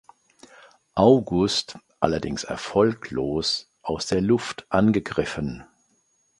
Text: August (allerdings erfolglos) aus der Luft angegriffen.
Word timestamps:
August 0.95 1.77
(allerdings 1.99 2.43
erfolglos) 2.43 3.69
aus 3.83 4.07
der 4.07 4.19
Luft 4.19 4.65
angegriffen. 4.69 5.63